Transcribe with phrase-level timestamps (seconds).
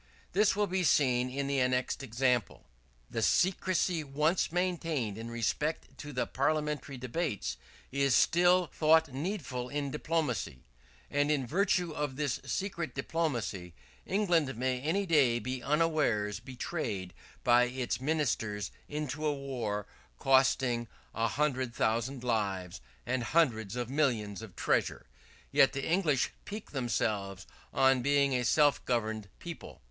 [0.31, 2.63] This will be seen in the annexed example:
[3.11, 7.55] "The secrecy once maintained in respect to the parliamentary debates,
[7.91, 10.63] is still thought needful in diplomacy;
[11.11, 13.75] and in virtue of this secret diplomacy,
[14.07, 17.13] England may any day be unawares betrayed
[17.43, 19.85] by its ministers into a war
[20.17, 25.05] costing a, hundred thousand lives, and hundreds of millions of treasure:
[25.51, 29.79] yet the English pique themselves on being a self governed people."